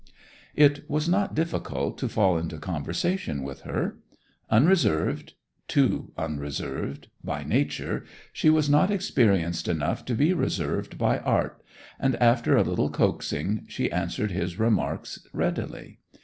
It 0.55 0.89
was 0.89 1.07
not 1.07 1.35
difficult 1.35 1.95
to 1.99 2.09
fall 2.09 2.35
into 2.35 2.57
conversation 2.57 3.43
with 3.43 3.61
her. 3.61 3.97
Unreserved—too 4.49 6.11
unreserved—by 6.17 7.43
nature, 7.43 8.05
she 8.33 8.49
was 8.49 8.67
not 8.67 8.89
experienced 8.89 9.67
enough 9.67 10.03
to 10.05 10.15
be 10.15 10.33
reserved 10.33 10.97
by 10.97 11.19
art, 11.19 11.61
and 11.99 12.15
after 12.15 12.57
a 12.57 12.63
little 12.63 12.89
coaxing 12.89 13.67
she 13.67 13.91
answered 13.91 14.31
his 14.31 14.57
remarks 14.57 15.27
readily. 15.33 15.99